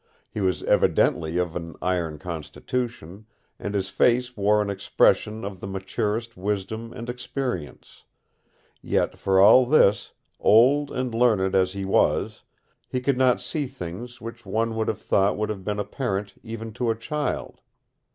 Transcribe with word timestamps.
He 0.31 0.41
was 0.41 0.63
evidently 0.63 1.37
of 1.37 1.55
an 1.55 1.75
iron 1.79 2.17
constitution, 2.17 3.27
and 3.59 3.75
his 3.75 3.89
face 3.89 4.35
wore 4.35 4.59
an 4.59 4.67
expression 4.71 5.45
of 5.45 5.59
the 5.59 5.67
maturest 5.67 6.35
wisdom 6.35 6.91
and 6.91 7.07
experience; 7.07 8.03
yet 8.81 9.19
for 9.19 9.39
all 9.39 9.63
this, 9.63 10.13
old 10.39 10.89
and 10.89 11.13
learned 11.13 11.53
as 11.53 11.73
he 11.73 11.85
was, 11.85 12.41
he 12.89 12.99
could 12.99 13.15
not 13.15 13.41
see 13.41 13.67
things 13.67 14.19
which 14.19 14.43
one 14.43 14.75
would 14.75 14.87
have 14.87 15.03
thought 15.03 15.37
would 15.37 15.49
have 15.49 15.63
been 15.63 15.77
apparent 15.77 16.33
even 16.41 16.73
to 16.73 16.89
a 16.89 16.95
child. 16.95 17.61